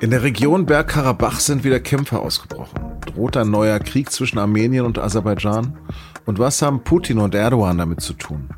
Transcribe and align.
In 0.00 0.10
der 0.10 0.22
Region 0.22 0.64
Bergkarabach 0.64 1.40
sind 1.40 1.62
wieder 1.62 1.78
Kämpfe 1.78 2.20
ausgebrochen. 2.20 2.80
Droht 3.04 3.36
ein 3.36 3.50
neuer 3.50 3.78
Krieg 3.78 4.10
zwischen 4.10 4.38
Armenien 4.38 4.86
und 4.86 4.98
Aserbaidschan? 4.98 5.76
Und 6.24 6.38
was 6.38 6.62
haben 6.62 6.82
Putin 6.82 7.18
und 7.18 7.34
Erdogan 7.34 7.76
damit 7.76 8.00
zu 8.00 8.14
tun? 8.14 8.48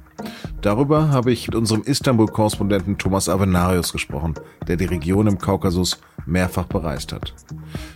Darüber 0.61 1.09
habe 1.09 1.33
ich 1.33 1.49
mit 1.49 1.57
unserem 1.57 1.83
Istanbul-Korrespondenten 1.83 2.97
Thomas 2.97 3.29
Avenarius 3.29 3.93
gesprochen, 3.93 4.35
der 4.69 4.77
die 4.77 4.85
Region 4.85 5.27
im 5.27 5.39
Kaukasus 5.39 6.01
mehrfach 6.27 6.67
bereist 6.67 7.13
hat. 7.13 7.35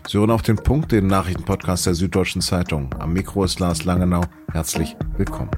Sie 0.09 0.19
hören 0.19 0.33
auf 0.33 0.43
den 0.43 0.57
Punkt, 0.57 0.91
den 0.91 1.07
Nachrichtenpodcast 1.07 1.87
der 1.87 1.95
Süddeutschen 1.95 2.43
Zeitung. 2.43 2.93
Am 2.99 3.13
Mikro 3.13 3.45
ist 3.45 3.61
Lars 3.61 3.85
Langenau. 3.85 4.23
Herzlich 4.53 4.97
willkommen. 5.17 5.51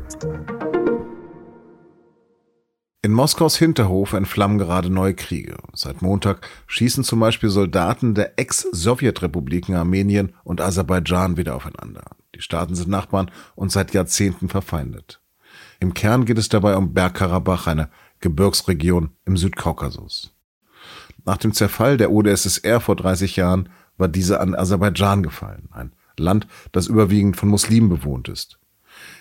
Moskaus 3.19 3.57
Hinterhof 3.57 4.13
entflammen 4.13 4.59
gerade 4.59 4.91
neue 4.91 5.13
Kriege. 5.13 5.57
Seit 5.73 6.03
Montag 6.03 6.47
schießen 6.69 7.03
zum 7.03 7.19
Beispiel 7.19 7.51
Soldaten 7.51 8.15
der 8.15 8.39
Ex-Sowjetrepubliken 8.39 9.75
Armenien 9.75 10.37
und 10.45 10.61
Aserbaidschan 10.61 11.37
wieder 11.37 11.57
aufeinander. 11.57 12.05
Die 12.37 12.43
Staaten 12.43 12.77
sind 12.77 12.89
Nachbarn 12.89 13.33
und 13.57 13.73
seit 13.73 13.93
Jahrzehnten 13.93 14.49
verfeindet. 14.49 15.21
Im 15.81 15.95
Kern 15.95 16.27
geht 16.27 16.39
es 16.39 16.49
dabei 16.49 16.77
um 16.77 16.95
Bergkarabach, 16.95 17.67
eine 17.67 17.91
Gebirgsregion 18.21 19.11
im 19.25 19.37
Südkaukasus. 19.37 20.33
Nach 21.25 21.39
dem 21.39 21.53
Zerfall 21.53 21.97
der 21.97 22.13
UdSSR 22.13 22.81
vor 22.81 22.95
30 22.95 23.35
Jahren 23.35 23.69
war 23.97 24.07
diese 24.07 24.39
an 24.39 24.55
Aserbaidschan 24.55 25.25
gefallen, 25.25 25.69
ein 25.73 25.91
Land, 26.19 26.47
das 26.71 26.87
überwiegend 26.87 27.37
von 27.37 27.49
Muslimen 27.49 27.89
bewohnt 27.89 28.29
ist. 28.29 28.61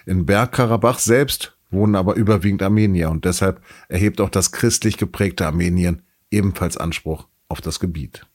In 0.05 0.27
Bergkarabach 0.27 0.99
selbst 0.99 1.56
wohnen 1.69 1.95
aber 1.95 2.15
überwiegend 2.15 2.63
Armenier 2.63 3.09
und 3.09 3.25
deshalb 3.25 3.61
erhebt 3.89 4.21
auch 4.21 4.29
das 4.29 4.51
christlich 4.51 4.97
geprägte 4.97 5.45
Armenien 5.45 6.03
ebenfalls 6.31 6.77
Anspruch 6.77 7.27
auf 7.49 7.61
das 7.61 7.79
Gebiet. 7.79 8.25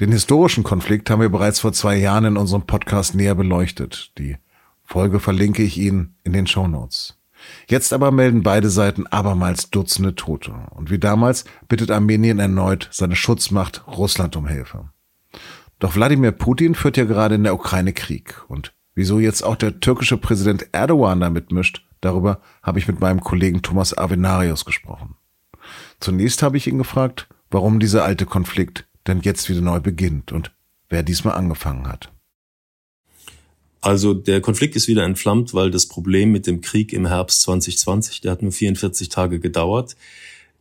Den 0.00 0.12
historischen 0.12 0.62
Konflikt 0.62 1.10
haben 1.10 1.20
wir 1.20 1.28
bereits 1.28 1.60
vor 1.60 1.72
zwei 1.72 1.96
Jahren 1.96 2.24
in 2.24 2.36
unserem 2.36 2.62
Podcast 2.62 3.14
näher 3.14 3.34
beleuchtet. 3.34 4.12
Die 4.18 4.36
Folge 4.84 5.18
verlinke 5.18 5.62
ich 5.62 5.76
Ihnen 5.76 6.14
in 6.22 6.32
den 6.32 6.46
Shownotes. 6.46 7.18
Jetzt 7.68 7.92
aber 7.92 8.10
melden 8.10 8.42
beide 8.42 8.70
Seiten 8.70 9.06
abermals 9.06 9.70
Dutzende 9.70 10.14
Tote. 10.14 10.54
Und 10.70 10.90
wie 10.90 10.98
damals 10.98 11.44
bittet 11.68 11.90
Armenien 11.90 12.38
erneut 12.38 12.88
seine 12.92 13.16
Schutzmacht 13.16 13.86
Russland 13.86 14.36
um 14.36 14.46
Hilfe. 14.46 14.90
Doch 15.78 15.94
Wladimir 15.94 16.32
Putin 16.32 16.74
führt 16.74 16.96
ja 16.96 17.04
gerade 17.04 17.36
in 17.36 17.44
der 17.44 17.54
Ukraine 17.54 17.92
Krieg. 17.92 18.44
Und 18.48 18.72
Wieso 18.98 19.20
jetzt 19.20 19.44
auch 19.44 19.54
der 19.54 19.78
türkische 19.78 20.16
Präsident 20.16 20.70
Erdogan 20.72 21.20
damit 21.20 21.52
mischt, 21.52 21.86
darüber 22.00 22.40
habe 22.64 22.80
ich 22.80 22.88
mit 22.88 22.98
meinem 22.98 23.20
Kollegen 23.20 23.62
Thomas 23.62 23.96
Avenarius 23.96 24.64
gesprochen. 24.64 25.14
Zunächst 26.00 26.42
habe 26.42 26.56
ich 26.56 26.66
ihn 26.66 26.78
gefragt, 26.78 27.28
warum 27.48 27.78
dieser 27.78 28.02
alte 28.02 28.26
Konflikt 28.26 28.88
denn 29.06 29.20
jetzt 29.20 29.48
wieder 29.48 29.60
neu 29.60 29.78
beginnt 29.78 30.32
und 30.32 30.50
wer 30.88 31.04
diesmal 31.04 31.34
angefangen 31.34 31.86
hat. 31.86 32.10
Also 33.80 34.14
der 34.14 34.40
Konflikt 34.40 34.74
ist 34.74 34.88
wieder 34.88 35.04
entflammt, 35.04 35.54
weil 35.54 35.70
das 35.70 35.86
Problem 35.86 36.32
mit 36.32 36.48
dem 36.48 36.60
Krieg 36.60 36.92
im 36.92 37.06
Herbst 37.06 37.42
2020, 37.42 38.22
der 38.22 38.32
hat 38.32 38.42
nur 38.42 38.50
44 38.50 39.10
Tage 39.10 39.38
gedauert, 39.38 39.94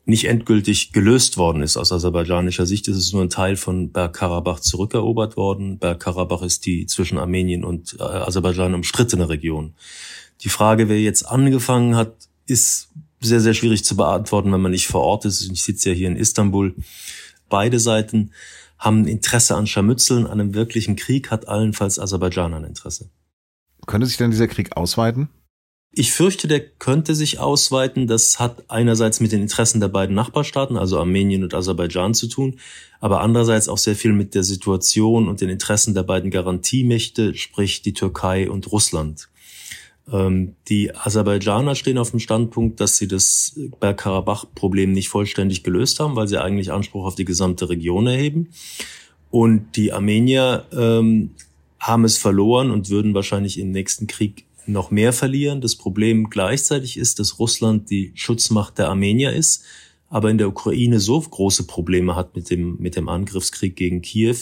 nicht 0.07 0.25
endgültig 0.25 0.93
gelöst 0.93 1.37
worden 1.37 1.61
ist. 1.61 1.75
Aus 1.75 1.91
aserbaidschanischer 1.91 2.65
Sicht 2.65 2.87
ist 2.87 2.95
es 2.95 3.11
nur 3.11 3.23
ein 3.23 3.29
Teil 3.29 3.57
von 3.57 3.91
Bergkarabach 3.91 4.61
zurückerobert 4.61 5.35
worden. 5.35 5.79
Bergkarabach 5.79 6.41
ist 6.43 6.65
die 6.65 6.85
zwischen 6.85 7.17
Armenien 7.17 7.65
und 7.65 7.97
äh, 7.99 8.03
Aserbaidschan 8.03 8.73
umstrittene 8.73 9.27
Region. 9.27 9.73
Die 10.41 10.49
Frage, 10.49 10.87
wer 10.87 11.01
jetzt 11.01 11.23
angefangen 11.23 11.97
hat, 11.97 12.13
ist 12.45 12.89
sehr, 13.19 13.41
sehr 13.41 13.53
schwierig 13.53 13.83
zu 13.83 13.97
beantworten, 13.97 14.53
wenn 14.53 14.61
man 14.61 14.71
nicht 14.71 14.87
vor 14.87 15.01
Ort 15.01 15.25
ist. 15.25 15.41
Ich 15.51 15.63
sitze 15.63 15.89
ja 15.89 15.95
hier 15.95 16.07
in 16.07 16.15
Istanbul. 16.15 16.73
Beide 17.49 17.79
Seiten 17.79 18.31
haben 18.79 19.07
Interesse 19.07 19.55
an 19.55 19.67
Scharmützeln, 19.67 20.25
an 20.25 20.39
einem 20.39 20.53
wirklichen 20.53 20.95
Krieg 20.95 21.31
hat 21.31 21.49
allenfalls 21.49 21.99
Aserbaidschan 21.99 22.53
ein 22.53 22.63
Interesse. 22.63 23.09
Könnte 23.87 24.07
sich 24.07 24.17
denn 24.17 24.31
dieser 24.31 24.47
Krieg 24.47 24.77
ausweiten? 24.77 25.27
Ich 25.91 26.11
fürchte, 26.11 26.47
der 26.47 26.59
könnte 26.59 27.15
sich 27.15 27.39
ausweiten. 27.39 28.07
Das 28.07 28.39
hat 28.39 28.69
einerseits 28.69 29.19
mit 29.19 29.31
den 29.31 29.41
Interessen 29.41 29.79
der 29.79 29.87
beiden 29.87 30.15
Nachbarstaaten, 30.15 30.77
also 30.77 30.99
Armenien 30.99 31.43
und 31.43 31.53
Aserbaidschan 31.53 32.13
zu 32.13 32.27
tun, 32.27 32.59
aber 32.99 33.21
andererseits 33.21 33.67
auch 33.67 33.77
sehr 33.77 33.95
viel 33.95 34.13
mit 34.13 34.35
der 34.35 34.43
Situation 34.43 35.27
und 35.27 35.41
den 35.41 35.49
Interessen 35.49 35.95
der 35.95 36.03
beiden 36.03 36.29
Garantiemächte, 36.29 37.33
sprich 37.35 37.81
die 37.81 37.93
Türkei 37.93 38.49
und 38.49 38.71
Russland. 38.71 39.29
Ähm, 40.11 40.55
die 40.67 40.95
Aserbaidschaner 40.95 41.75
stehen 41.75 41.97
auf 41.97 42.11
dem 42.11 42.19
Standpunkt, 42.19 42.79
dass 42.79 42.97
sie 42.97 43.07
das 43.07 43.59
Bergkarabach-Problem 43.79 44.91
nicht 44.91 45.09
vollständig 45.09 45.63
gelöst 45.63 45.99
haben, 45.99 46.15
weil 46.15 46.27
sie 46.27 46.41
eigentlich 46.41 46.71
Anspruch 46.71 47.05
auf 47.05 47.15
die 47.15 47.25
gesamte 47.25 47.69
Region 47.69 48.07
erheben. 48.07 48.49
Und 49.29 49.75
die 49.75 49.91
Armenier 49.91 50.65
ähm, 50.71 51.31
haben 51.79 52.05
es 52.05 52.17
verloren 52.17 52.71
und 52.71 52.89
würden 52.89 53.13
wahrscheinlich 53.13 53.59
im 53.59 53.71
nächsten 53.71 54.07
Krieg 54.07 54.45
noch 54.67 54.91
mehr 54.91 55.13
verlieren. 55.13 55.61
Das 55.61 55.75
Problem 55.75 56.29
gleichzeitig 56.29 56.97
ist, 56.97 57.19
dass 57.19 57.39
Russland 57.39 57.89
die 57.89 58.11
Schutzmacht 58.15 58.77
der 58.77 58.89
Armenier 58.89 59.33
ist, 59.33 59.63
aber 60.09 60.29
in 60.29 60.37
der 60.37 60.47
Ukraine 60.47 60.99
so 60.99 61.19
große 61.19 61.65
Probleme 61.65 62.15
hat 62.15 62.35
mit 62.35 62.49
dem, 62.49 62.77
mit 62.79 62.95
dem 62.95 63.09
Angriffskrieg 63.09 63.75
gegen 63.75 64.01
Kiew, 64.01 64.37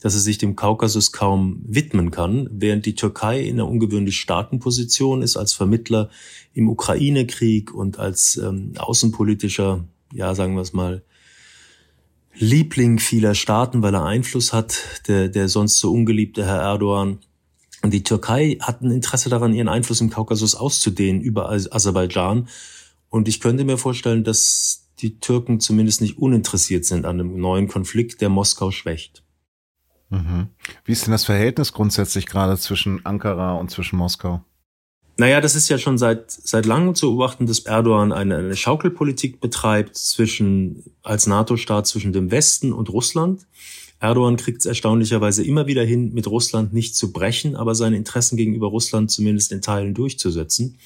dass 0.00 0.14
es 0.14 0.24
sich 0.24 0.38
dem 0.38 0.56
Kaukasus 0.56 1.12
kaum 1.12 1.62
widmen 1.66 2.10
kann, 2.10 2.48
während 2.52 2.86
die 2.86 2.94
Türkei 2.94 3.40
in 3.40 3.54
einer 3.54 3.68
ungewöhnlich 3.68 4.18
starken 4.18 4.58
Position 4.58 5.22
ist 5.22 5.36
als 5.36 5.54
Vermittler 5.54 6.10
im 6.52 6.68
Ukraine-Krieg 6.68 7.72
und 7.74 7.98
als 7.98 8.36
ähm, 8.36 8.72
außenpolitischer, 8.76 9.84
ja, 10.12 10.34
sagen 10.34 10.54
wir 10.54 10.62
es 10.62 10.72
mal, 10.72 11.02
Liebling 12.36 12.98
vieler 12.98 13.34
Staaten, 13.34 13.82
weil 13.82 13.94
er 13.94 14.04
Einfluss 14.04 14.52
hat, 14.52 14.78
der, 15.06 15.28
der 15.28 15.48
sonst 15.48 15.78
so 15.78 15.92
ungeliebte 15.92 16.44
Herr 16.44 16.60
Erdogan 16.60 17.20
die 17.92 18.04
Türkei 18.04 18.56
hat 18.60 18.82
ein 18.82 18.90
Interesse 18.90 19.28
daran, 19.28 19.52
ihren 19.52 19.68
Einfluss 19.68 20.00
im 20.00 20.10
Kaukasus 20.10 20.54
auszudehnen 20.54 21.20
über 21.20 21.50
Aserbaidschan. 21.50 22.48
Und 23.10 23.28
ich 23.28 23.40
könnte 23.40 23.64
mir 23.64 23.76
vorstellen, 23.76 24.24
dass 24.24 24.88
die 25.00 25.18
Türken 25.18 25.60
zumindest 25.60 26.00
nicht 26.00 26.18
uninteressiert 26.18 26.84
sind 26.84 27.04
an 27.04 27.20
einem 27.20 27.38
neuen 27.38 27.68
Konflikt, 27.68 28.20
der 28.20 28.28
Moskau 28.28 28.70
schwächt. 28.70 29.22
Mhm. 30.10 30.48
Wie 30.84 30.92
ist 30.92 31.06
denn 31.06 31.12
das 31.12 31.24
Verhältnis 31.24 31.72
grundsätzlich 31.72 32.26
gerade 32.26 32.56
zwischen 32.56 33.04
Ankara 33.04 33.54
und 33.54 33.70
zwischen 33.70 33.96
Moskau? 33.96 34.42
Naja, 35.16 35.40
das 35.40 35.54
ist 35.54 35.68
ja 35.68 35.78
schon 35.78 35.96
seit, 35.96 36.30
seit 36.30 36.66
langem 36.66 36.94
zu 36.94 37.10
beobachten, 37.10 37.46
dass 37.46 37.60
Erdogan 37.60 38.12
eine, 38.12 38.36
eine 38.36 38.56
Schaukelpolitik 38.56 39.40
betreibt 39.40 39.96
zwischen, 39.96 40.82
als 41.02 41.26
NATO-Staat 41.26 41.86
zwischen 41.86 42.12
dem 42.12 42.30
Westen 42.32 42.72
und 42.72 42.88
Russland. 42.88 43.46
Erdogan 44.04 44.36
kriegt 44.36 44.58
es 44.58 44.66
erstaunlicherweise 44.66 45.42
immer 45.42 45.66
wieder 45.66 45.82
hin, 45.82 46.12
mit 46.12 46.26
Russland 46.26 46.74
nicht 46.74 46.94
zu 46.94 47.10
brechen, 47.10 47.56
aber 47.56 47.74
seine 47.74 47.96
Interessen 47.96 48.36
gegenüber 48.36 48.66
Russland 48.66 49.10
zumindest 49.10 49.50
in 49.50 49.62
Teilen 49.62 49.94
durchzusetzen. 49.94 50.78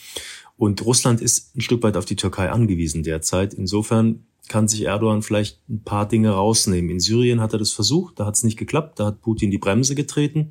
Und 0.56 0.84
Russland 0.84 1.20
ist 1.20 1.56
ein 1.56 1.60
Stück 1.60 1.82
weit 1.82 1.96
auf 1.96 2.04
die 2.04 2.14
Türkei 2.14 2.48
angewiesen 2.48 3.02
derzeit. 3.02 3.54
Insofern 3.54 4.24
kann 4.46 4.68
sich 4.68 4.82
Erdogan 4.84 5.22
vielleicht 5.22 5.58
ein 5.68 5.82
paar 5.82 6.06
Dinge 6.06 6.30
rausnehmen. 6.30 6.90
In 6.90 7.00
Syrien 7.00 7.40
hat 7.40 7.52
er 7.52 7.58
das 7.58 7.72
versucht, 7.72 8.20
da 8.20 8.24
hat 8.24 8.36
es 8.36 8.44
nicht 8.44 8.56
geklappt, 8.56 9.00
da 9.00 9.06
hat 9.06 9.20
Putin 9.20 9.50
die 9.50 9.58
Bremse 9.58 9.96
getreten. 9.96 10.50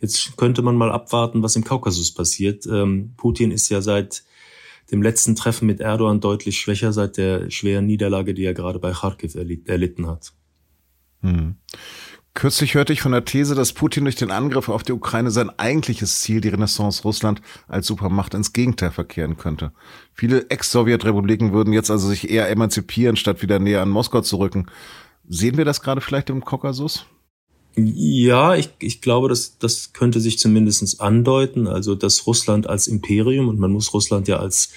Jetzt 0.00 0.36
könnte 0.36 0.62
man 0.62 0.74
mal 0.74 0.90
abwarten, 0.90 1.44
was 1.44 1.54
im 1.54 1.62
Kaukasus 1.62 2.12
passiert. 2.12 2.66
Ähm, 2.66 3.12
Putin 3.18 3.52
ist 3.52 3.68
ja 3.68 3.82
seit 3.82 4.24
dem 4.90 5.00
letzten 5.00 5.36
Treffen 5.36 5.66
mit 5.66 5.78
Erdogan 5.78 6.20
deutlich 6.20 6.58
schwächer, 6.58 6.92
seit 6.92 7.18
der 7.18 7.50
schweren 7.50 7.86
Niederlage, 7.86 8.34
die 8.34 8.44
er 8.44 8.54
gerade 8.54 8.80
bei 8.80 8.90
Kharkiv 8.90 9.36
erlitten 9.36 10.08
hat. 10.08 10.32
Hm. 11.22 11.56
Kürzlich 12.32 12.74
hörte 12.74 12.92
ich 12.92 13.02
von 13.02 13.12
der 13.12 13.24
These, 13.24 13.54
dass 13.56 13.72
Putin 13.72 14.04
durch 14.04 14.14
den 14.14 14.30
Angriff 14.30 14.68
auf 14.68 14.84
die 14.84 14.92
Ukraine 14.92 15.32
sein 15.32 15.50
eigentliches 15.58 16.20
Ziel, 16.20 16.40
die 16.40 16.48
Renaissance 16.48 17.02
Russland 17.02 17.42
als 17.66 17.88
Supermacht, 17.88 18.34
ins 18.34 18.52
Gegenteil 18.52 18.92
verkehren 18.92 19.36
könnte. 19.36 19.72
Viele 20.14 20.48
Ex-Sowjetrepubliken 20.48 21.52
würden 21.52 21.72
jetzt 21.72 21.90
also 21.90 22.08
sich 22.08 22.30
eher 22.30 22.48
emanzipieren, 22.48 23.16
statt 23.16 23.42
wieder 23.42 23.58
näher 23.58 23.82
an 23.82 23.90
Moskau 23.90 24.20
zu 24.20 24.36
rücken. 24.36 24.66
Sehen 25.28 25.56
wir 25.56 25.64
das 25.64 25.82
gerade 25.82 26.00
vielleicht 26.00 26.30
im 26.30 26.44
Kaukasus? 26.44 27.04
Ja, 27.76 28.54
ich, 28.54 28.70
ich 28.78 29.00
glaube, 29.00 29.28
das, 29.28 29.58
das 29.58 29.92
könnte 29.92 30.20
sich 30.20 30.38
zumindest 30.38 31.00
andeuten. 31.00 31.66
Also, 31.66 31.94
dass 31.94 32.26
Russland 32.26 32.68
als 32.68 32.86
Imperium, 32.86 33.48
und 33.48 33.58
man 33.58 33.72
muss 33.72 33.92
Russland 33.92 34.28
ja 34.28 34.38
als 34.38 34.70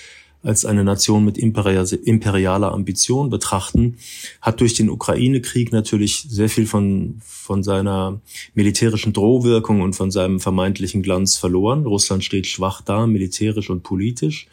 als 0.44 0.66
eine 0.66 0.84
Nation 0.84 1.24
mit 1.24 1.38
imperialer 1.38 2.72
Ambition 2.74 3.30
betrachten, 3.30 3.98
hat 4.42 4.60
durch 4.60 4.74
den 4.74 4.90
Ukraine-Krieg 4.90 5.72
natürlich 5.72 6.26
sehr 6.30 6.50
viel 6.50 6.68
von, 6.68 7.16
von 7.22 7.64
seiner 7.64 8.20
militärischen 8.54 9.14
Drohwirkung 9.14 9.82
und 9.82 9.96
von 9.96 10.12
seinem 10.12 10.42
vermeintlichen 10.42 11.02
Glanz 11.02 11.38
verloren. 11.38 11.86
Russland 11.86 12.24
steht 12.24 12.46
schwach 12.46 12.82
da, 12.82 13.08
militärisch 13.08 13.70
und 13.70 13.84
politisch. 13.84 14.48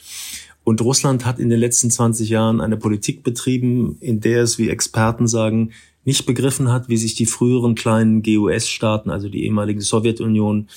Und 0.63 0.81
Russland 0.81 1.25
hat 1.25 1.41
in 1.41 1.49
den 1.49 1.59
letzten 1.59 1.91
20 1.91 2.29
Jahren 2.29 2.61
eine 2.61 2.77
Politik 2.77 3.25
betrieben, 3.25 3.97
in 4.01 4.21
der 4.21 4.43
es, 4.43 4.59
wie 4.59 4.69
Experten 4.69 5.27
sagen, 5.27 5.73
nicht 6.05 6.25
begriffen 6.27 6.71
hat, 6.71 6.89
wie 6.89 6.97
sich 6.97 7.15
die 7.15 7.27
früheren 7.27 7.75
kleinen 7.75 8.23
GUS-Staaten, 8.23 9.11
also 9.11 9.29
die 9.29 9.45
ehemalige 9.45 9.83
Sowjetunion, 9.83 10.69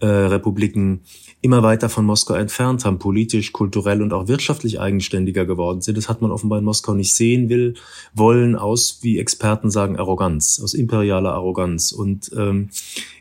äh, 0.00 0.06
Republiken 0.06 1.00
immer 1.40 1.62
weiter 1.62 1.88
von 1.88 2.04
Moskau 2.04 2.34
entfernt 2.34 2.84
haben, 2.84 2.98
politisch, 2.98 3.52
kulturell 3.52 4.02
und 4.02 4.12
auch 4.12 4.26
wirtschaftlich 4.26 4.80
eigenständiger 4.80 5.46
geworden 5.46 5.80
sind. 5.80 5.96
Das 5.96 6.08
hat 6.08 6.20
man 6.20 6.32
offenbar 6.32 6.58
in 6.58 6.64
Moskau 6.64 6.94
nicht 6.94 7.14
sehen 7.14 7.48
will, 7.48 7.74
wollen 8.12 8.56
aus, 8.56 8.98
wie 9.02 9.18
Experten 9.18 9.70
sagen, 9.70 9.96
Arroganz, 9.96 10.60
aus 10.62 10.74
imperialer 10.74 11.34
Arroganz. 11.34 11.92
Und 11.92 12.32
ähm, 12.36 12.70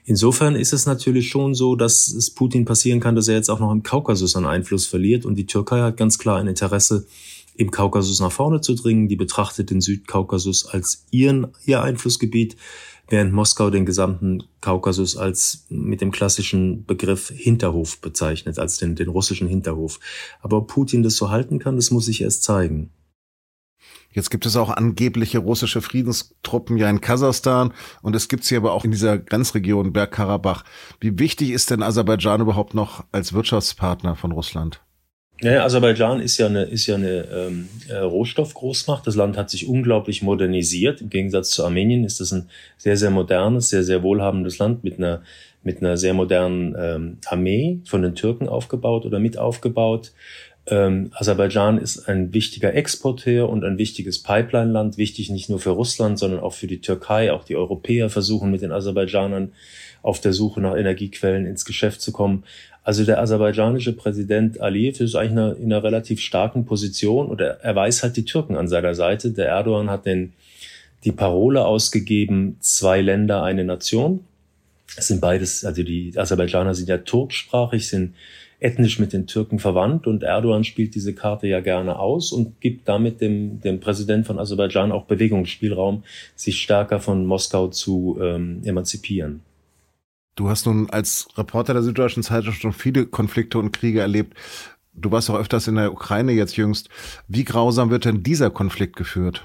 insofern 0.06 0.56
ist 0.56 0.74
es 0.74 0.88
natürlich 0.88 1.30
schon 1.30 1.54
so, 1.54 1.76
dass 1.76 2.08
es 2.08 2.32
Putin 2.32 2.66
passieren 2.66 3.00
kann, 3.00 3.16
dass 3.16 3.28
er 3.28 3.36
jetzt 3.36 3.50
auch 3.50 3.60
noch 3.60 3.72
im 3.72 3.84
Kaukasus 3.84 4.36
an 4.36 4.46
Einfluss 4.46 4.88
verliert. 4.88 5.24
Und 5.26 5.36
die 5.36 5.46
Türkei 5.46 5.82
hat 5.82 5.98
ganz 5.98 6.18
klar 6.18 6.40
ein 6.40 6.48
Interesse, 6.48 7.06
im 7.56 7.72
Kaukasus 7.72 8.20
nach 8.20 8.32
vorne 8.32 8.62
zu 8.62 8.76
dringen. 8.76 9.08
Die 9.08 9.16
betrachtet 9.16 9.70
den 9.70 9.82
Südkaukasus 9.82 10.66
als 10.66 11.04
ihren, 11.12 11.48
ihr 11.66 11.82
Einflussgebiet 11.82 12.56
während 13.10 13.34
Moskau 13.34 13.70
den 13.70 13.86
gesamten 13.86 14.44
Kaukasus 14.62 15.18
als 15.18 15.66
mit 15.70 16.02
dem 16.02 16.12
klassischen 16.12 16.86
Begriff 16.86 17.30
Hinterhof 17.30 18.02
bezeichnet, 18.02 18.60
als 18.60 18.78
den, 18.78 18.96
den 18.96 19.10
russischen 19.10 19.48
Hinterhof. 19.48 20.00
Aber 20.42 20.58
ob 20.58 20.68
Putin 20.68 21.04
das 21.04 21.16
so 21.16 21.30
halten 21.30 21.60
kann, 21.60 21.76
das 21.76 21.92
muss 21.92 22.06
sich 22.06 22.22
erst 22.22 22.44
zeigen. 22.44 22.92
Jetzt 24.12 24.32
gibt 24.32 24.46
es 24.46 24.56
auch 24.56 24.70
angebliche 24.70 25.38
russische 25.38 25.82
Friedenstruppen 25.82 26.78
ja 26.78 26.90
in 26.90 27.02
Kasachstan 27.02 27.74
und 28.02 28.16
es 28.16 28.28
gibt 28.28 28.46
sie 28.46 28.56
aber 28.56 28.72
auch 28.72 28.84
in 28.84 28.92
dieser 28.92 29.20
Grenzregion 29.20 29.94
Bergkarabach. 29.94 30.64
Wie 31.00 31.20
wichtig 31.20 31.52
ist 31.52 31.70
denn 31.70 31.84
Aserbaidschan 31.84 32.42
überhaupt 32.42 32.74
noch 32.74 33.06
als 33.12 33.34
Wirtschaftspartner 33.34 34.16
von 34.16 34.32
Russland? 34.32 34.82
Ja, 35.42 35.64
Aserbaidschan 35.64 36.20
ist 36.20 36.38
ja 36.40 36.48
eine, 36.48 36.64
ist 36.64 36.88
ja 36.88 36.96
eine 36.96 37.26
ähm, 37.32 37.70
äh, 37.90 37.98
Rohstoffgroßmacht. 37.98 39.06
Das 39.06 39.16
Land 39.16 39.38
hat 39.38 39.52
sich 39.52 39.68
unglaublich 39.68 40.24
modernisiert. 40.24 41.02
Im 41.02 41.10
Gegensatz 41.10 41.52
zu 41.52 41.64
Armenien 41.64 42.04
ist 42.04 42.20
das 42.20 42.32
ein 42.32 42.50
sehr, 42.78 42.98
sehr 42.98 43.12
modernes, 43.12 43.70
sehr, 43.70 43.84
sehr 43.84 44.02
wohlhabendes 44.02 44.58
Land 44.58 44.84
mit 44.84 44.98
einer, 44.98 45.22
mit 45.62 45.80
einer 45.80 45.96
sehr 45.96 46.16
modernen 46.16 46.76
ähm, 46.80 47.18
Armee 47.28 47.82
von 47.86 48.02
den 48.02 48.16
Türken 48.16 48.50
aufgebaut 48.50 49.06
oder 49.06 49.20
mit 49.20 49.38
aufgebaut. 49.38 50.12
Ähm, 50.66 51.12
Aserbaidschan 51.14 51.78
ist 51.78 52.10
ein 52.10 52.34
wichtiger 52.34 52.74
Exporteur 52.74 53.48
und 53.48 53.64
ein 53.64 53.78
wichtiges 53.78 54.24
Pipeline-Land, 54.24 54.98
wichtig 54.98 55.30
nicht 55.30 55.50
nur 55.50 55.60
für 55.60 55.70
Russland, 55.70 56.18
sondern 56.18 56.40
auch 56.40 56.54
für 56.54 56.68
die 56.68 56.82
Türkei. 56.82 57.32
Auch 57.32 57.44
die 57.44 57.56
Europäer 57.56 58.10
versuchen 58.10 58.50
mit 58.50 58.64
den 58.64 58.72
Aserbaidschanern 58.72 59.54
auf 60.02 60.20
der 60.22 60.34
Suche 60.34 60.62
nach 60.62 60.76
Energiequellen 60.76 61.46
ins 61.46 61.66
Geschäft 61.66 62.02
zu 62.02 62.12
kommen. 62.12 62.44
Also 62.84 63.04
der 63.04 63.20
aserbaidschanische 63.20 63.94
Präsident 63.94 64.62
Aliyev 64.62 65.04
ist 65.04 65.16
eigentlich 65.16 65.32
in 65.32 65.40
einer, 65.40 65.58
in 65.58 65.74
einer 65.74 65.84
relativ 65.84 66.22
starken 66.22 66.66
Position 66.66 67.28
und 67.28 67.42
er, 67.42 67.76
weiß 67.76 68.04
halt 68.04 68.16
die 68.16 68.24
Türken 68.24 68.56
an 68.56 68.70
seiner 68.70 68.96
Seite. 68.96 69.32
Der 69.32 69.48
Erdogan 69.48 69.90
hat 69.90 70.06
den, 70.06 70.32
die 71.04 71.12
Parole 71.12 71.66
ausgegeben, 71.66 72.56
zwei 72.62 73.02
Länder, 73.02 73.44
eine 73.44 73.66
Nation. 73.66 74.22
Es 74.96 75.08
sind 75.08 75.20
beides, 75.20 75.66
also 75.66 75.84
die 75.84 76.14
Aserbaidschaner 76.16 76.74
sind 76.74 76.88
ja 76.88 77.00
turksprachig, 77.00 77.90
sind 77.90 78.14
ethnisch 78.60 79.00
mit 79.00 79.14
den 79.14 79.28
Türken 79.28 79.60
verwandt 79.60 80.08
und 80.08 80.24
Erdogan 80.24 80.64
spielt 80.64 80.96
diese 80.96 81.14
Karte 81.14 81.48
ja 81.48 81.60
gerne 81.60 82.00
aus 82.00 82.32
und 82.32 82.60
gibt 82.60 82.88
damit 82.88 83.22
dem, 83.22 83.62
dem 83.62 83.80
Präsident 83.80 84.26
von 84.26 84.40
Aserbaidschan 84.40 84.92
auch 84.92 85.06
Bewegungsspielraum, 85.06 86.04
sich 86.36 86.62
stärker 86.62 87.00
von 87.00 87.26
Moskau 87.26 87.68
zu 87.68 88.18
ähm, 88.22 88.62
emanzipieren. 88.64 89.42
Du 90.38 90.50
hast 90.50 90.68
nun 90.68 90.88
als 90.92 91.28
Reporter 91.36 91.74
der 91.74 91.82
Süddeutschen 91.82 92.22
Zeitung 92.22 92.54
schon 92.54 92.72
viele 92.72 93.08
Konflikte 93.08 93.58
und 93.58 93.72
Kriege 93.72 94.02
erlebt. 94.02 94.38
Du 94.94 95.12
warst 95.12 95.32
auch 95.32 95.36
öfters 95.36 95.68
in 95.68 95.76
der 95.76 95.92
Ukraine 95.92 96.32
jetzt 96.32 96.56
jüngst. 96.58 96.90
Wie 97.28 97.44
grausam 97.44 97.90
wird 97.90 98.06
denn 98.06 98.22
dieser 98.22 98.52
Konflikt 98.52 98.96
geführt? 98.96 99.44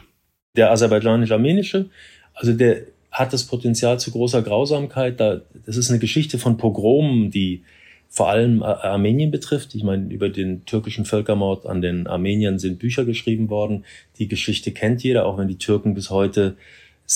Der 0.54 0.70
aserbaidschanisch-armenische, 0.70 1.88
also 2.34 2.52
der 2.52 2.82
hat 3.10 3.32
das 3.32 3.44
Potenzial 3.44 3.98
zu 3.98 4.10
großer 4.10 4.42
Grausamkeit. 4.42 5.18
das 5.18 5.42
ist 5.64 5.88
eine 5.88 5.98
Geschichte 5.98 6.38
von 6.38 6.58
Pogromen, 6.58 7.30
die 7.30 7.64
vor 8.10 8.28
allem 8.28 8.62
Armenien 8.62 9.30
betrifft. 9.30 9.74
Ich 9.74 9.84
meine, 9.84 10.12
über 10.12 10.28
den 10.28 10.66
türkischen 10.66 11.06
Völkermord 11.06 11.64
an 11.64 11.80
den 11.80 12.06
Armeniern 12.06 12.58
sind 12.58 12.78
Bücher 12.78 13.06
geschrieben 13.06 13.48
worden. 13.48 13.86
Die 14.18 14.28
Geschichte 14.28 14.72
kennt 14.72 15.02
jeder, 15.02 15.24
auch 15.24 15.38
wenn 15.38 15.48
die 15.48 15.56
Türken 15.56 15.94
bis 15.94 16.10
heute 16.10 16.58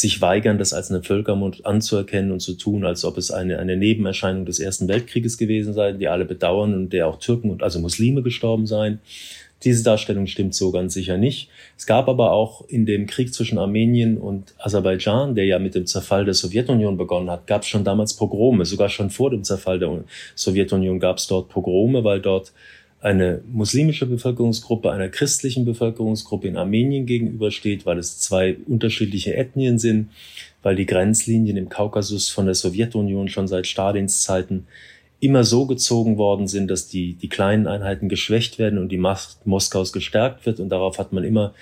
sich 0.00 0.20
weigern, 0.20 0.58
das 0.58 0.75
als 0.75 0.90
einen 0.90 1.02
Völkermord 1.02 1.64
anzuerkennen 1.64 2.31
und 2.31 2.40
zu 2.40 2.54
tun, 2.54 2.84
als 2.84 3.04
ob 3.04 3.16
es 3.16 3.31
eine, 3.31 3.58
eine 3.58 3.78
Nebenerscheinung 3.78 4.44
des 4.44 4.60
Ersten 4.60 4.88
Weltkrieges 4.88 5.38
gewesen 5.38 5.72
sei, 5.72 5.93
die 5.93 6.08
alle 6.08 6.26
bedauern 6.26 6.75
und 6.75 6.93
der 6.93 7.08
auch 7.08 7.19
Türken 7.19 7.50
und 7.50 7.62
also 7.62 7.81
Muslime 7.81 8.22
gestorben 8.22 8.66
seien. 8.66 9.00
Diese 9.64 9.82
Darstellung 9.82 10.26
stimmt 10.26 10.54
so 10.54 10.70
ganz 10.70 10.93
sicher 10.93 11.16
nicht. 11.16 11.48
Es 11.78 11.87
gab 11.87 12.10
aber 12.10 12.32
auch 12.32 12.69
in 12.69 12.84
dem 12.84 13.06
Krieg 13.06 13.32
zwischen 13.32 13.56
Armenien 13.56 14.19
und 14.19 14.54
Aserbaidschan, 14.58 15.34
der 15.34 15.46
ja 15.46 15.58
mit 15.58 15.75
dem 15.75 15.87
Zerfall 15.87 16.26
der 16.26 16.34
Sowjetunion 16.34 16.98
begonnen 16.98 17.31
hat, 17.31 17.46
gab 17.46 17.62
es 17.62 17.69
schon 17.69 17.82
damals 17.82 18.12
Pogrome. 18.14 18.66
Sogar 18.66 18.90
schon 18.90 19.08
vor 19.08 19.31
dem 19.31 19.44
Zerfall 19.44 19.78
der 19.78 20.04
Sowjetunion 20.34 21.00
gab 21.00 21.16
es 21.16 21.26
dort 21.26 21.48
Pogrome, 21.48 22.04
weil 22.04 22.20
dort 22.20 22.52
eine 23.06 23.41
muslimische 23.53 24.05
Bevölkerungsgruppe 24.05 24.91
einer 24.91 25.08
christlichen 25.08 25.64
Bevölkerungsgruppe 25.64 26.49
in 26.49 26.56
Armenien 26.56 27.06
gegenübersteht, 27.06 27.87
weil 27.87 27.99
es 27.99 28.19
zwei 28.19 28.56
unterschiedliche 28.67 29.37
Ethnien 29.37 29.79
sind, 29.79 30.11
weil 30.64 30.75
die 30.75 30.87
Grenzlinien 30.87 31.56
im 31.56 31.69
Kaukasus 31.69 32.31
von 32.31 32.47
der 32.47 32.56
Sowjetunion 32.56 33.29
schon 33.29 33.47
seit 33.47 33.69
Stalins 33.69 34.23
Zeiten 34.23 34.67
immer 35.20 35.44
so 35.44 35.67
gezogen 35.67 36.19
worden 36.19 36.49
sind, 36.49 36.69
dass 36.69 36.88
die, 36.88 37.14
die 37.14 37.29
kleinen 37.29 37.69
Einheiten 37.69 38.08
geschwächt 38.08 38.58
werden 38.58 38.76
und 38.76 38.91
die 38.91 38.99
Macht 38.99 39.47
Moskaus 39.47 39.93
gestärkt 39.93 40.44
wird. 40.44 40.58
Und 40.58 40.70
darauf 40.70 40.99
hat 40.99 41.12
man 41.12 41.23
immer 41.23 41.55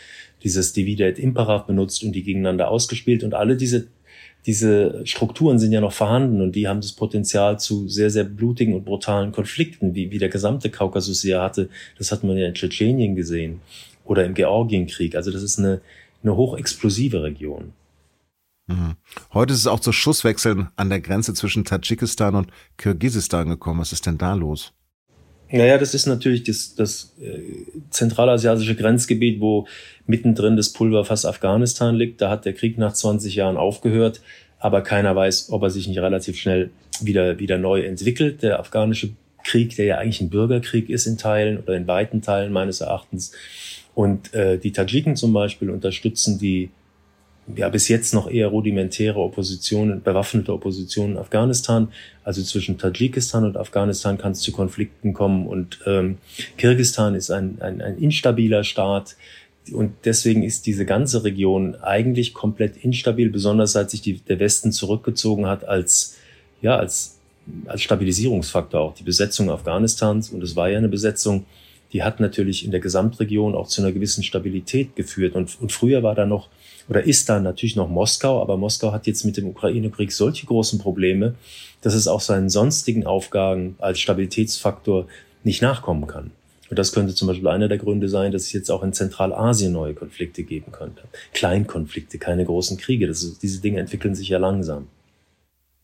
dieses 0.42 0.72
Divide 0.72 1.06
et 1.06 1.18
Impera 1.18 1.58
benutzt 1.58 2.02
und 2.04 2.12
die 2.12 2.22
gegeneinander 2.22 2.70
ausgespielt. 2.70 3.22
Und 3.22 3.34
alle 3.34 3.58
diese 3.58 3.88
diese 4.46 5.06
Strukturen 5.06 5.58
sind 5.58 5.72
ja 5.72 5.80
noch 5.80 5.92
vorhanden 5.92 6.42
und 6.42 6.52
die 6.54 6.68
haben 6.68 6.80
das 6.80 6.92
Potenzial 6.92 7.58
zu 7.58 7.88
sehr, 7.88 8.10
sehr 8.10 8.24
blutigen 8.24 8.74
und 8.74 8.84
brutalen 8.84 9.32
Konflikten, 9.32 9.94
wie, 9.94 10.10
wie 10.10 10.18
der 10.18 10.28
gesamte 10.28 10.70
Kaukasus 10.70 11.22
ja 11.22 11.42
hatte. 11.42 11.70
Das 11.96 12.12
hat 12.12 12.24
man 12.24 12.36
ja 12.36 12.46
in 12.46 12.54
Tschetschenien 12.54 13.16
gesehen 13.16 13.60
oder 14.04 14.24
im 14.24 14.34
Georgienkrieg. 14.34 15.14
Also 15.14 15.30
das 15.30 15.42
ist 15.42 15.58
eine, 15.58 15.80
eine 16.22 16.36
hochexplosive 16.36 17.22
Region. 17.22 17.72
Mhm. 18.66 18.96
Heute 19.32 19.54
ist 19.54 19.60
es 19.60 19.66
auch 19.66 19.80
zu 19.80 19.92
Schusswechseln 19.92 20.68
an 20.76 20.90
der 20.90 21.00
Grenze 21.00 21.32
zwischen 21.34 21.64
Tadschikistan 21.64 22.34
und 22.34 22.50
Kirgisistan 22.76 23.48
gekommen. 23.48 23.80
Was 23.80 23.92
ist 23.92 24.06
denn 24.06 24.18
da 24.18 24.34
los? 24.34 24.72
Naja, 25.54 25.78
das 25.78 25.94
ist 25.94 26.06
natürlich 26.06 26.42
das, 26.42 26.74
das 26.74 27.14
äh, 27.22 27.38
zentralasiatische 27.90 28.74
Grenzgebiet, 28.74 29.40
wo 29.40 29.68
mittendrin 30.04 30.56
das 30.56 30.72
Pulverfass 30.72 31.24
Afghanistan 31.24 31.94
liegt. 31.94 32.20
Da 32.20 32.28
hat 32.28 32.44
der 32.44 32.54
Krieg 32.54 32.76
nach 32.76 32.92
20 32.92 33.36
Jahren 33.36 33.56
aufgehört, 33.56 34.20
aber 34.58 34.82
keiner 34.82 35.14
weiß, 35.14 35.50
ob 35.50 35.62
er 35.62 35.70
sich 35.70 35.86
nicht 35.86 36.00
relativ 36.00 36.36
schnell 36.38 36.70
wieder, 37.00 37.38
wieder 37.38 37.56
neu 37.56 37.82
entwickelt. 37.82 38.42
Der 38.42 38.58
afghanische 38.58 39.10
Krieg, 39.44 39.76
der 39.76 39.84
ja 39.84 39.98
eigentlich 39.98 40.20
ein 40.20 40.28
Bürgerkrieg 40.28 40.90
ist 40.90 41.06
in 41.06 41.18
Teilen 41.18 41.58
oder 41.58 41.76
in 41.76 41.86
weiten 41.86 42.20
Teilen 42.20 42.52
meines 42.52 42.80
Erachtens. 42.80 43.30
Und 43.94 44.34
äh, 44.34 44.58
die 44.58 44.72
Tadschiken 44.72 45.14
zum 45.14 45.32
Beispiel 45.32 45.70
unterstützen 45.70 46.36
die 46.36 46.70
ja 47.54 47.68
bis 47.68 47.88
jetzt 47.88 48.14
noch 48.14 48.30
eher 48.30 48.48
rudimentäre 48.48 49.18
Opposition, 49.18 50.02
bewaffnete 50.02 50.52
Opposition 50.52 51.12
in 51.12 51.18
Afghanistan. 51.18 51.88
Also 52.22 52.42
zwischen 52.42 52.78
Tadschikistan 52.78 53.44
und 53.44 53.56
Afghanistan 53.56 54.18
kann 54.18 54.32
es 54.32 54.40
zu 54.40 54.52
Konflikten 54.52 55.12
kommen 55.12 55.46
und 55.46 55.80
ähm, 55.86 56.18
Kirgistan 56.56 57.14
ist 57.14 57.30
ein, 57.30 57.58
ein, 57.60 57.80
ein 57.80 57.98
instabiler 57.98 58.64
Staat. 58.64 59.16
Und 59.72 59.92
deswegen 60.04 60.42
ist 60.42 60.66
diese 60.66 60.84
ganze 60.84 61.24
Region 61.24 61.74
eigentlich 61.76 62.34
komplett 62.34 62.76
instabil, 62.78 63.30
besonders 63.30 63.72
seit 63.72 63.90
sich 63.90 64.02
die, 64.02 64.18
der 64.18 64.38
Westen 64.38 64.72
zurückgezogen 64.72 65.46
hat 65.46 65.66
als, 65.66 66.16
ja, 66.60 66.76
als, 66.76 67.18
als 67.66 67.82
Stabilisierungsfaktor 67.82 68.80
auch. 68.80 68.94
Die 68.94 69.04
Besetzung 69.04 69.50
Afghanistans, 69.50 70.30
und 70.30 70.42
es 70.42 70.54
war 70.54 70.68
ja 70.68 70.76
eine 70.76 70.88
Besetzung, 70.88 71.46
die 71.94 72.02
hat 72.02 72.20
natürlich 72.20 72.64
in 72.64 72.72
der 72.72 72.80
Gesamtregion 72.80 73.54
auch 73.54 73.68
zu 73.68 73.80
einer 73.80 73.92
gewissen 73.92 74.22
Stabilität 74.22 74.96
geführt. 74.96 75.34
Und, 75.34 75.58
und 75.60 75.72
früher 75.72 76.02
war 76.02 76.14
da 76.14 76.26
noch 76.26 76.48
oder 76.88 77.04
ist 77.04 77.28
da 77.28 77.40
natürlich 77.40 77.76
noch 77.76 77.88
Moskau, 77.88 78.40
aber 78.40 78.56
Moskau 78.56 78.92
hat 78.92 79.06
jetzt 79.06 79.24
mit 79.24 79.36
dem 79.36 79.48
Ukraine-Krieg 79.48 80.12
solche 80.12 80.46
großen 80.46 80.78
Probleme, 80.78 81.34
dass 81.80 81.94
es 81.94 82.08
auch 82.08 82.20
seinen 82.20 82.48
sonstigen 82.48 83.06
Aufgaben 83.06 83.76
als 83.78 84.00
Stabilitätsfaktor 84.00 85.06
nicht 85.44 85.62
nachkommen 85.62 86.06
kann. 86.06 86.30
Und 86.70 86.78
das 86.78 86.92
könnte 86.92 87.14
zum 87.14 87.28
Beispiel 87.28 87.48
einer 87.48 87.68
der 87.68 87.78
Gründe 87.78 88.08
sein, 88.08 88.32
dass 88.32 88.42
es 88.42 88.52
jetzt 88.52 88.70
auch 88.70 88.82
in 88.82 88.92
Zentralasien 88.92 89.72
neue 89.72 89.94
Konflikte 89.94 90.42
geben 90.42 90.72
könnte. 90.72 91.02
Kleinkonflikte, 91.32 92.18
keine 92.18 92.44
großen 92.44 92.78
Kriege. 92.78 93.06
Ist, 93.06 93.42
diese 93.42 93.60
Dinge 93.60 93.80
entwickeln 93.80 94.14
sich 94.14 94.28
ja 94.28 94.38
langsam. 94.38 94.88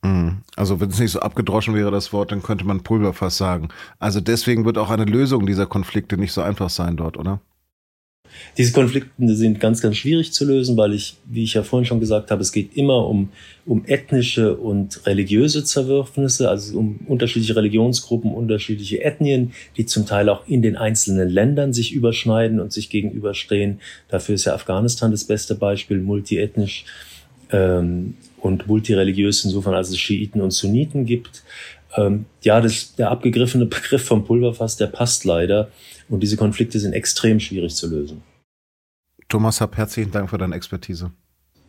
Mhm. 0.02 0.38
Also 0.56 0.80
wenn 0.80 0.90
es 0.90 0.98
nicht 0.98 1.12
so 1.12 1.20
abgedroschen 1.20 1.74
wäre, 1.74 1.90
das 1.90 2.12
Wort, 2.12 2.32
dann 2.32 2.42
könnte 2.42 2.64
man 2.64 2.82
Pulverfass 2.82 3.36
sagen. 3.36 3.68
Also 3.98 4.20
deswegen 4.20 4.64
wird 4.64 4.78
auch 4.78 4.90
eine 4.90 5.04
Lösung 5.04 5.46
dieser 5.46 5.66
Konflikte 5.66 6.16
nicht 6.16 6.32
so 6.32 6.40
einfach 6.40 6.70
sein 6.70 6.96
dort, 6.96 7.16
oder? 7.16 7.40
Diese 8.58 8.72
Konflikte 8.72 9.10
sind 9.34 9.60
ganz, 9.60 9.80
ganz 9.80 9.96
schwierig 9.96 10.32
zu 10.32 10.44
lösen, 10.44 10.76
weil 10.76 10.92
ich, 10.92 11.16
wie 11.24 11.44
ich 11.44 11.54
ja 11.54 11.62
vorhin 11.62 11.86
schon 11.86 12.00
gesagt 12.00 12.30
habe, 12.30 12.42
es 12.42 12.52
geht 12.52 12.76
immer 12.76 13.06
um, 13.06 13.30
um 13.64 13.84
ethnische 13.86 14.56
und 14.56 15.06
religiöse 15.06 15.64
Zerwürfnisse, 15.64 16.48
also 16.48 16.78
um 16.78 17.00
unterschiedliche 17.06 17.56
Religionsgruppen, 17.56 18.32
unterschiedliche 18.32 19.02
Ethnien, 19.02 19.52
die 19.76 19.86
zum 19.86 20.06
Teil 20.06 20.28
auch 20.28 20.46
in 20.46 20.62
den 20.62 20.76
einzelnen 20.76 21.28
Ländern 21.28 21.72
sich 21.72 21.92
überschneiden 21.92 22.60
und 22.60 22.72
sich 22.72 22.90
gegenüberstehen. 22.90 23.80
Dafür 24.08 24.34
ist 24.34 24.44
ja 24.44 24.54
Afghanistan 24.54 25.10
das 25.10 25.24
beste 25.24 25.54
Beispiel, 25.54 25.98
multiethnisch 25.98 26.84
ähm, 27.52 28.14
und 28.40 28.66
multireligiös 28.66 29.44
insofern, 29.44 29.74
als 29.74 29.90
es 29.90 29.98
Schiiten 29.98 30.40
und 30.40 30.50
Sunniten 30.50 31.06
gibt. 31.06 31.42
Ähm, 31.96 32.26
ja, 32.42 32.60
das, 32.60 32.94
der 32.94 33.10
abgegriffene 33.10 33.66
Begriff 33.66 34.04
vom 34.04 34.24
Pulverfass, 34.24 34.76
der 34.76 34.86
passt 34.86 35.24
leider. 35.24 35.70
Und 36.08 36.22
diese 36.22 36.36
Konflikte 36.36 36.78
sind 36.78 36.92
extrem 36.92 37.40
schwierig 37.40 37.74
zu 37.74 37.88
lösen. 37.88 38.22
Thomas 39.30 39.60
Happ, 39.60 39.76
herzlichen 39.76 40.10
Dank 40.10 40.28
für 40.28 40.38
deine 40.38 40.56
Expertise. 40.56 41.12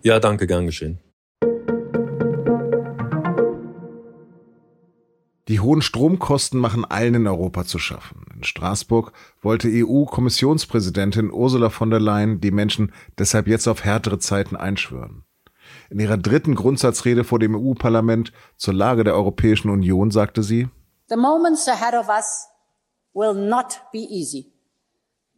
Ja, 0.01 0.19
danke, 0.19 0.47
gern 0.47 0.65
geschehen. 0.65 0.99
Die 5.47 5.59
hohen 5.59 5.83
Stromkosten 5.83 6.59
machen 6.59 6.85
allen 6.85 7.13
in 7.13 7.27
Europa 7.27 7.65
zu 7.65 7.77
schaffen. 7.77 8.25
In 8.35 8.43
Straßburg 8.43 9.13
wollte 9.41 9.67
EU-Kommissionspräsidentin 9.69 11.31
Ursula 11.31 11.69
von 11.69 11.91
der 11.91 11.99
Leyen 11.99 12.41
die 12.41 12.49
Menschen 12.49 12.93
deshalb 13.19 13.47
jetzt 13.47 13.67
auf 13.67 13.83
härtere 13.83 14.17
Zeiten 14.17 14.55
einschwören. 14.55 15.23
In 15.91 15.99
ihrer 15.99 16.17
dritten 16.17 16.55
Grundsatzrede 16.55 17.23
vor 17.23 17.37
dem 17.37 17.55
EU-Parlament 17.55 18.33
zur 18.57 18.73
Lage 18.73 19.03
der 19.03 19.13
Europäischen 19.13 19.69
Union 19.69 20.09
sagte 20.09 20.41
sie, 20.41 20.67
The 21.09 21.15
moments 21.17 21.67
ahead 21.67 21.93
of 21.93 22.07
us 22.09 22.47
will 23.13 23.35
not 23.35 23.81
be 23.91 23.99
easy. 23.99 24.51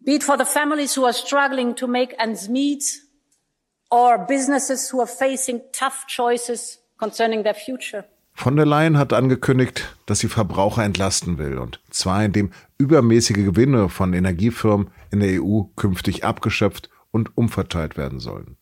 Be 0.05 0.15
it 0.15 0.23
for 0.23 0.37
the 0.37 0.45
families 0.45 0.97
who 0.97 1.05
are 1.05 1.13
struggling 1.13 1.75
to 1.75 1.87
make 1.87 2.13
ends 2.19 2.49
meet 2.49 2.83
or 3.89 4.17
businesses 4.17 4.91
who 4.91 4.99
are 4.99 5.07
facing 5.07 5.61
tough 5.71 6.05
choices 6.07 6.79
concerning 6.97 7.43
their 7.43 7.55
future. 7.55 8.03
Von 8.35 8.55
der 8.55 8.65
Leyen 8.65 8.97
hat 8.97 9.13
angekündigt, 9.13 9.95
dass 10.07 10.19
sie 10.19 10.27
Verbraucher 10.27 10.83
entlasten 10.83 11.37
will, 11.37 11.59
und 11.59 11.79
zwar 11.91 12.25
indem 12.25 12.51
übermäßige 12.79 13.45
Gewinne 13.45 13.89
von 13.89 14.13
Energiefirmen 14.13 14.89
in 15.11 15.19
der 15.19 15.41
EU 15.41 15.63
künftig 15.75 16.23
abgeschöpft 16.23 16.89
und 17.11 17.37
umverteilt 17.37 17.95
werden 17.95 18.19
sollen. 18.19 18.57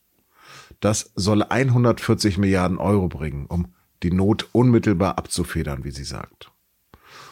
Das 0.81 1.11
solle 1.15 1.49
140 1.49 2.37
Milliarden 2.37 2.77
Euro 2.77 3.07
bringen, 3.07 3.45
um 3.47 3.73
die 4.03 4.11
Not 4.11 4.49
unmittelbar 4.51 5.17
abzufedern, 5.17 5.85
wie 5.85 5.91
sie 5.91 6.03
sagt. 6.03 6.50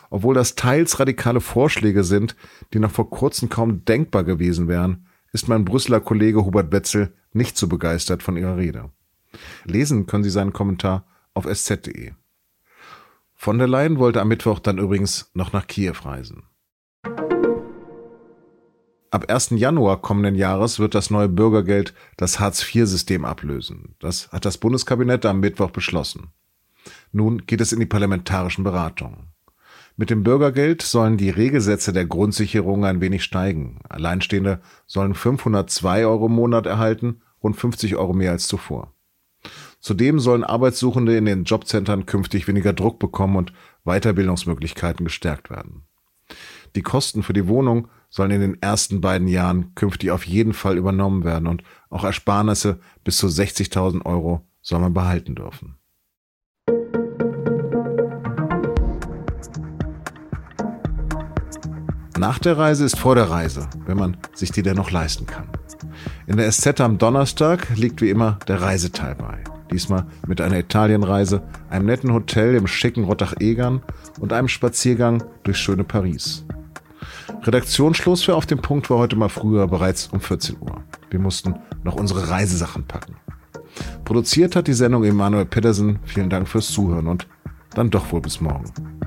Obwohl 0.09 0.33
das 0.33 0.55
teils 0.55 0.99
radikale 0.99 1.41
Vorschläge 1.41 2.03
sind, 2.03 2.35
die 2.73 2.79
noch 2.79 2.91
vor 2.91 3.09
kurzem 3.09 3.49
kaum 3.49 3.85
denkbar 3.85 4.23
gewesen 4.23 4.67
wären, 4.67 5.05
ist 5.31 5.47
mein 5.47 5.65
Brüsseler 5.65 5.99
Kollege 5.99 6.45
Hubert 6.45 6.71
Wetzel 6.71 7.13
nicht 7.33 7.57
so 7.57 7.67
begeistert 7.67 8.23
von 8.23 8.37
ihrer 8.37 8.57
Rede. 8.57 8.89
Lesen 9.65 10.07
können 10.07 10.23
Sie 10.23 10.29
seinen 10.31 10.53
Kommentar 10.53 11.05
auf 11.33 11.45
sz.de. 11.45 12.13
Von 13.35 13.57
der 13.57 13.67
Leyen 13.67 13.99
wollte 13.99 14.21
am 14.21 14.27
Mittwoch 14.27 14.59
dann 14.59 14.79
übrigens 14.79 15.29
noch 15.33 15.53
nach 15.53 15.67
Kiew 15.67 15.93
reisen. 16.03 16.43
Ab 19.11 19.25
1. 19.27 19.51
Januar 19.51 20.01
kommenden 20.01 20.35
Jahres 20.35 20.77
wird 20.77 20.93
das 20.93 21.09
neue 21.09 21.29
Bürgergeld 21.29 21.93
das 22.17 22.39
Hartz-IV-System 22.39 23.25
ablösen. 23.25 23.95
Das 23.99 24.31
hat 24.31 24.45
das 24.45 24.57
Bundeskabinett 24.59 25.25
am 25.25 25.39
Mittwoch 25.39 25.71
beschlossen. 25.71 26.27
Nun 27.11 27.45
geht 27.45 27.61
es 27.61 27.71
in 27.71 27.79
die 27.79 27.87
parlamentarischen 27.87 28.63
Beratungen. 28.63 29.33
Mit 29.99 30.09
dem 30.09 30.23
Bürgergeld 30.23 30.81
sollen 30.81 31.17
die 31.17 31.29
Regelsätze 31.29 31.91
der 31.91 32.05
Grundsicherung 32.05 32.85
ein 32.85 33.01
wenig 33.01 33.21
steigen. 33.21 33.79
Alleinstehende 33.89 34.61
sollen 34.87 35.13
502 35.13 36.05
Euro 36.05 36.27
im 36.27 36.31
Monat 36.31 36.67
erhalten, 36.67 37.19
rund 37.43 37.57
50 37.57 37.97
Euro 37.97 38.13
mehr 38.13 38.31
als 38.31 38.47
zuvor. 38.47 38.93
Zudem 39.81 40.21
sollen 40.21 40.45
Arbeitssuchende 40.45 41.17
in 41.17 41.25
den 41.25 41.43
Jobcentern 41.43 42.05
künftig 42.05 42.47
weniger 42.47 42.71
Druck 42.71 42.97
bekommen 42.97 43.35
und 43.35 43.51
Weiterbildungsmöglichkeiten 43.83 45.03
gestärkt 45.03 45.49
werden. 45.49 45.83
Die 46.77 46.81
Kosten 46.81 47.21
für 47.21 47.33
die 47.33 47.49
Wohnung 47.49 47.89
sollen 48.09 48.31
in 48.31 48.39
den 48.39 48.61
ersten 48.61 49.01
beiden 49.01 49.27
Jahren 49.27 49.75
künftig 49.75 50.11
auf 50.11 50.25
jeden 50.25 50.53
Fall 50.53 50.77
übernommen 50.77 51.25
werden 51.25 51.45
und 51.45 51.61
auch 51.89 52.05
Ersparnisse 52.05 52.79
bis 53.03 53.17
zu 53.17 53.27
60.000 53.27 54.05
Euro 54.05 54.47
soll 54.61 54.79
man 54.79 54.93
behalten 54.93 55.35
dürfen. 55.35 55.78
Nach 62.19 62.37
der 62.37 62.57
Reise 62.57 62.83
ist 62.83 62.99
vor 62.99 63.15
der 63.15 63.29
Reise, 63.29 63.69
wenn 63.85 63.95
man 63.95 64.17
sich 64.33 64.51
die 64.51 64.61
denn 64.61 64.75
noch 64.75 64.91
leisten 64.91 65.25
kann. 65.25 65.47
In 66.27 66.35
der 66.35 66.51
SZ 66.51 66.81
am 66.81 66.97
Donnerstag 66.97 67.69
liegt 67.77 68.01
wie 68.01 68.09
immer 68.09 68.39
der 68.45 68.61
Reiseteil 68.61 69.15
bei. 69.15 69.41
Diesmal 69.71 70.05
mit 70.27 70.41
einer 70.41 70.59
Italienreise, 70.59 71.43
einem 71.69 71.85
netten 71.85 72.11
Hotel 72.11 72.55
im 72.55 72.67
schicken 72.67 73.05
Rottach-Egern 73.05 73.81
und 74.19 74.33
einem 74.33 74.49
Spaziergang 74.49 75.23
durch 75.43 75.59
schöne 75.59 75.85
Paris. 75.85 76.43
Redaktionsschluss 77.43 78.23
für 78.23 78.35
Auf 78.35 78.45
dem 78.45 78.59
Punkt 78.59 78.89
war 78.89 78.97
heute 78.97 79.15
mal 79.15 79.29
früher, 79.29 79.65
bereits 79.67 80.07
um 80.07 80.19
14 80.19 80.57
Uhr. 80.59 80.83
Wir 81.09 81.19
mussten 81.21 81.55
noch 81.85 81.95
unsere 81.95 82.29
Reisesachen 82.29 82.83
packen. 82.83 83.15
Produziert 84.03 84.57
hat 84.57 84.67
die 84.67 84.73
Sendung 84.73 85.05
Emanuel 85.05 85.45
Pedersen. 85.45 85.99
Vielen 86.03 86.29
Dank 86.29 86.49
fürs 86.49 86.67
Zuhören 86.67 87.07
und 87.07 87.27
dann 87.75 87.89
doch 87.89 88.11
wohl 88.11 88.19
bis 88.19 88.41
morgen. 88.41 88.98